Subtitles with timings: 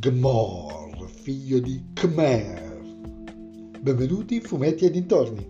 [0.00, 2.80] Gmor, figlio di Khmer.
[3.80, 5.46] Benvenuti in Fumetti e dintorni.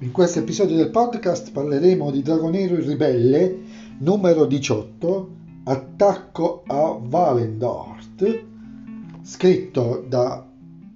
[0.00, 3.58] In questo episodio del podcast parleremo di Dragonero il Ribelle,
[4.00, 5.30] numero 18,
[5.64, 8.44] Attacco a Valendort,
[9.22, 10.46] scritto da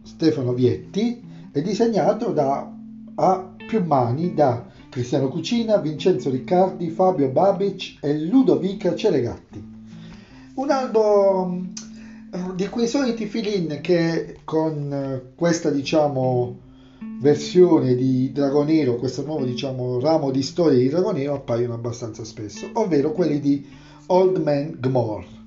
[0.03, 2.71] Stefano Vietti e disegnato da
[3.15, 9.63] A più mani da Cristiano Cucina, Vincenzo Riccardi, Fabio Babic e Ludovica Ceregatti.
[10.55, 11.63] Un albo
[12.33, 16.59] eh, di quei soliti fill-in che con eh, questa diciamo
[17.21, 23.13] versione di Dragonero, questo nuovo diciamo ramo di storia di Dragonero appaiono abbastanza spesso, ovvero
[23.13, 23.65] quelli di
[24.07, 25.40] Old Man Gmor.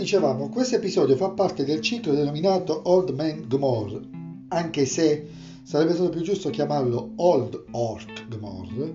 [0.00, 4.00] Dicevamo, questo episodio fa parte del ciclo denominato Old Man Gmor,
[4.48, 5.28] anche se
[5.62, 8.94] sarebbe stato più giusto chiamarlo Old Orc Gmor,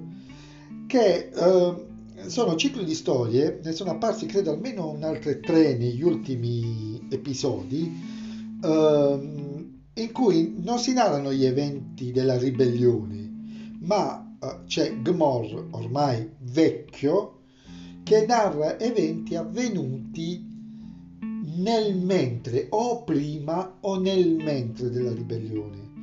[0.87, 1.85] che eh,
[2.25, 7.91] sono cicli di storie, ne sono apparsi credo almeno un altre tre negli ultimi episodi,
[8.63, 9.19] eh,
[9.93, 17.41] in cui non si narrano gli eventi della ribellione, ma eh, c'è Gmor ormai vecchio
[18.01, 20.53] che narra eventi avvenuti
[21.55, 25.93] nel mentre o prima o nel mentre della ribellione.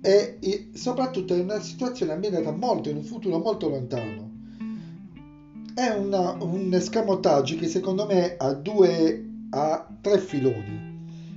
[0.00, 4.30] E, e soprattutto in una situazione ambientata molto in un futuro molto lontano.
[5.74, 10.90] È una, un escamotage che secondo me ha due ha tre filoni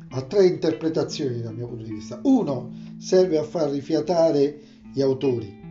[0.09, 2.19] ha tre interpretazioni dal mio punto di vista.
[2.23, 4.59] Uno serve a far rifiatare
[4.93, 5.63] gli autori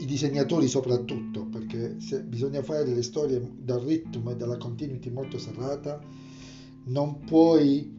[0.00, 6.00] i disegnatori soprattutto, perché bisogna fare delle storie dal ritmo e dalla continuity molto serrata,
[6.84, 7.92] non puoi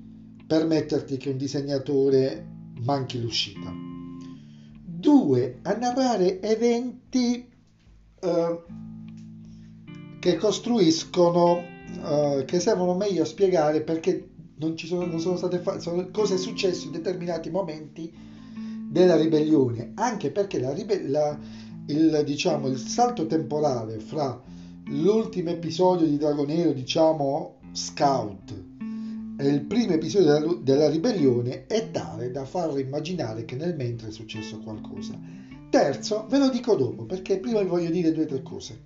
[0.45, 2.45] permetterti che un disegnatore
[2.81, 3.73] manchi l'uscita.
[4.83, 7.47] Due, a narrare eventi
[8.19, 8.61] eh,
[10.19, 15.59] che costruiscono, eh, che servono meglio a spiegare perché non, ci sono, non sono state
[15.59, 18.11] fatte, cosa è successo in determinati momenti
[18.89, 20.73] della ribellione, anche perché la,
[21.07, 21.37] la,
[21.87, 24.41] il, diciamo, il salto temporale fra
[24.87, 28.74] l'ultimo episodio di Dragonero, diciamo Scout,
[29.43, 34.11] il primo episodio della, della ribellione è tale da far immaginare che nel mentre è
[34.11, 35.19] successo qualcosa.
[35.69, 38.83] Terzo, ve lo dico dopo, perché prima vi voglio dire due o tre cose.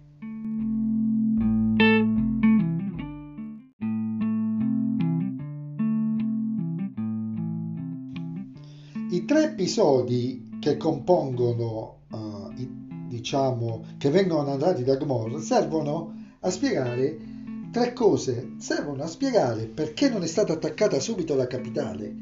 [9.11, 12.67] I tre episodi che compongono, uh, i,
[13.07, 17.28] diciamo, che vengono narrati da Gmor servono a spiegare
[17.71, 18.53] tre cose.
[18.57, 22.13] Servono a spiegare perché non è stata attaccata subito la capitale,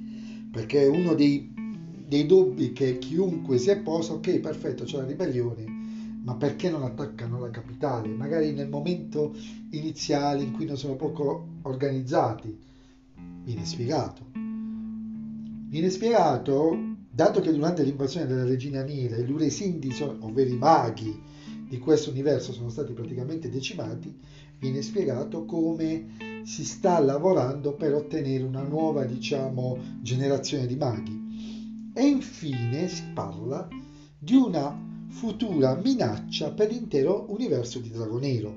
[0.51, 1.53] perché è uno dei,
[2.07, 5.65] dei dubbi che chiunque si è posto, ok, perfetto, c'è la ribellione,
[6.23, 8.09] ma perché non attaccano la capitale?
[8.09, 9.35] Magari nel momento
[9.71, 12.65] iniziale in cui non sono poco organizzati.
[13.43, 14.47] Viene spiegato
[15.69, 21.21] Viene spiegato, dato che durante l'invasione della regina nera gli Uresindi, ovvero i maghi
[21.67, 24.17] di questo universo, sono stati praticamente decimati,
[24.59, 31.91] viene spiegato come si sta lavorando per ottenere una nuova, diciamo, generazione di maghi.
[31.93, 33.67] E infine si parla
[34.17, 38.55] di una futura minaccia per l'intero universo di Dragonero,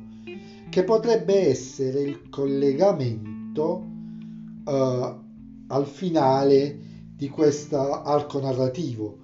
[0.69, 3.85] che potrebbe essere il collegamento
[4.65, 5.21] uh,
[5.67, 6.79] al finale
[7.15, 9.20] di questo arco narrativo.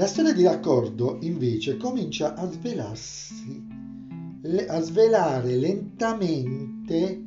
[0.00, 3.66] La storia di raccordo invece comincia a svelarsi,
[4.66, 7.22] a svelare lentamente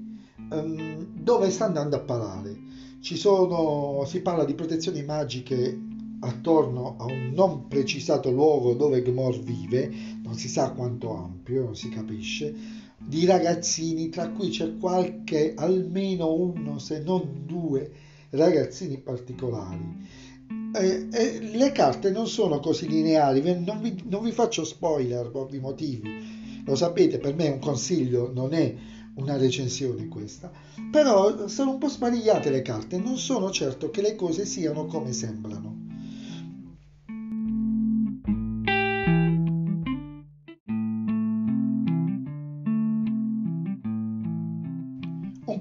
[0.50, 2.58] um, dove sta andando a parare.
[3.00, 5.80] Sono, si parla di protezioni magiche
[6.22, 9.92] attorno a un non precisato luogo dove Gmor vive,
[10.24, 12.56] non si sa quanto ampio, non si capisce,
[12.98, 17.92] di ragazzini, tra cui c'è qualche, almeno uno, se non due
[18.32, 20.32] ragazzini particolari.
[20.76, 25.42] Eh, eh, le carte non sono così lineari, non vi, non vi faccio spoiler per
[25.42, 28.74] ovvi motivi, lo sapete, per me è un consiglio, non è
[29.16, 30.52] una recensione questa,
[30.92, 35.14] però sono un po' sparigliate le carte, non sono certo che le cose siano come
[35.14, 35.84] sembrano.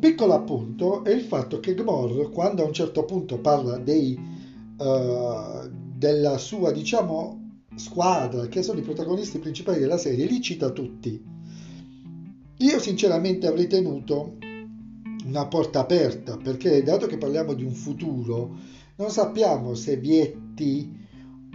[0.03, 4.32] piccolo appunto è il fatto che Gmor, quando a un certo punto parla dei
[4.83, 11.23] uh, della sua, diciamo, squadra, che sono i protagonisti principali della serie, li cita tutti.
[12.59, 14.39] Io sinceramente avrei tenuto
[15.25, 18.57] una porta aperta, perché dato che parliamo di un futuro,
[18.97, 21.01] non sappiamo se Vietti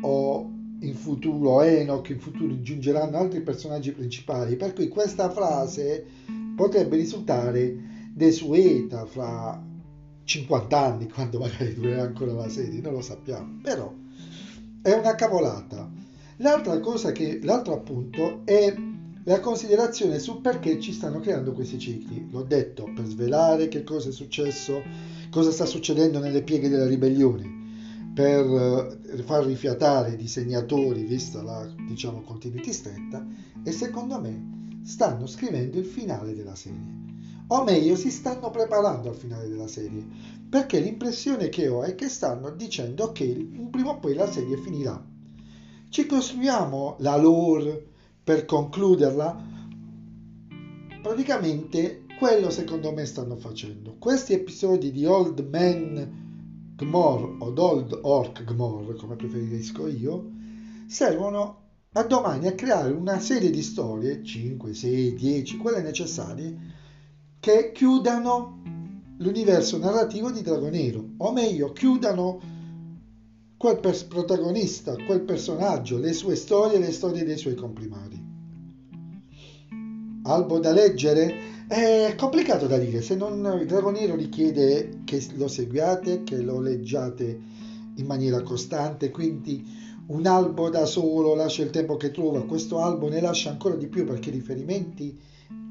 [0.02, 0.52] o
[0.82, 6.06] in futuro Enoch, in futuro giungeranno altri personaggi principali, per cui questa frase
[6.56, 7.76] potrebbe risultare
[8.14, 9.67] desueta fra
[10.28, 13.94] 50 anni, quando magari durerà ancora la serie, non lo sappiamo, però
[14.82, 15.90] è una cavolata.
[16.38, 18.76] L'altra cosa che, l'altro appunto è
[19.24, 22.28] la considerazione su perché ci stanno creando questi cicli.
[22.30, 24.84] L'ho detto per svelare che cosa è successo,
[25.30, 27.66] cosa sta succedendo nelle pieghe della ribellione,
[28.14, 33.26] per eh, far rifiatare i disegnatori, vista la diciamo, continuity stretta,
[33.64, 37.16] e secondo me stanno scrivendo il finale della serie.
[37.50, 40.06] O meglio, si stanno preparando al finale della serie,
[40.50, 45.02] perché l'impressione che ho è che stanno dicendo che prima o poi la serie finirà.
[45.90, 47.86] Ci costruiamo la lore
[48.22, 49.46] per concluderla,
[51.02, 53.96] praticamente quello secondo me stanno facendo.
[53.98, 56.26] Questi episodi di Old Man
[56.76, 60.32] Gmor o Old Orc Gmor, come preferisco io,
[60.88, 61.62] servono
[61.94, 66.56] a domani a creare una serie di storie, 5, 6, 10, quelle necessarie,
[67.40, 68.62] che chiudano
[69.18, 72.40] l'universo narrativo di Dragonero, o meglio, chiudano
[73.58, 78.26] quel protagonista, quel personaggio, le sue storie, le storie dei suoi comprimari.
[80.24, 81.56] Albo da leggere?
[81.68, 87.40] È complicato da dire, se non il Dragonero richiede che lo seguiate, che lo leggiate
[87.96, 89.66] in maniera costante, quindi
[90.08, 93.88] un albo da solo lascia il tempo che trova, questo albo ne lascia ancora di
[93.88, 95.20] più perché i riferimenti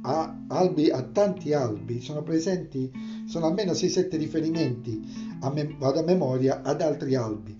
[0.07, 2.91] a, albi, a tanti albi sono presenti,
[3.27, 5.03] sono almeno 6-7 riferimenti,
[5.41, 7.57] a me, vado a memoria, ad altri albi.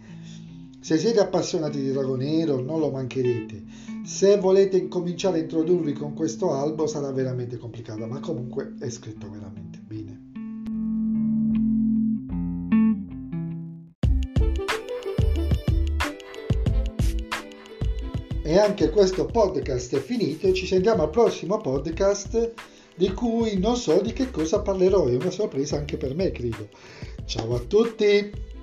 [0.81, 3.65] Se siete appassionati di Dragonero non lo mancherete.
[4.05, 9.29] Se volete incominciare a introdurvi con questo albo sarà veramente complicato, ma comunque è scritto
[9.29, 10.16] veramente bene.
[18.47, 22.53] E anche questo podcast è finito, ci sentiamo al prossimo podcast
[22.95, 26.69] di cui non so di che cosa parlerò, è una sorpresa anche per me credo.
[27.25, 28.56] Ciao a tutti!